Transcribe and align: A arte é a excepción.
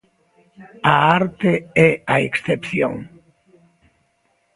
A 0.93 0.95
arte 1.21 1.53
é 1.87 1.91
a 2.15 2.17
excepción. 2.27 2.93